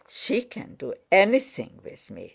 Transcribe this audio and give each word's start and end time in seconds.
She 0.09 0.41
can 0.41 0.73
do 0.79 0.95
anything 1.11 1.79
with 1.83 2.09
me!" 2.09 2.29